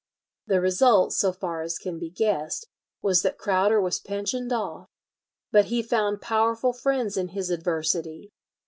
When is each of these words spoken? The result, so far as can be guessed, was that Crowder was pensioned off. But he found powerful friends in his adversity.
The 0.47 0.59
result, 0.59 1.13
so 1.13 1.31
far 1.31 1.61
as 1.61 1.77
can 1.77 1.99
be 1.99 2.09
guessed, 2.09 2.65
was 3.03 3.21
that 3.21 3.37
Crowder 3.37 3.79
was 3.79 3.99
pensioned 3.99 4.51
off. 4.51 4.89
But 5.51 5.65
he 5.65 5.83
found 5.83 6.21
powerful 6.21 6.73
friends 6.73 7.17
in 7.17 7.27
his 7.27 7.51
adversity. 7.51 8.31